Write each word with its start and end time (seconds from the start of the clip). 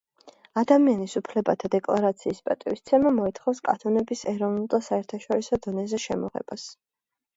ადამიანის 0.59 1.15
უფლებათა 1.19 1.69
დეკლარაციის 1.75 2.41
პატივისცემა 2.49 3.11
მოითხოვს 3.19 3.61
კანონების 3.69 4.25
ეროვნულ 4.33 4.67
და 4.75 4.81
საერთაშორისო 4.89 5.61
დონეზე 5.67 6.01
შემოღებას. 6.07 6.67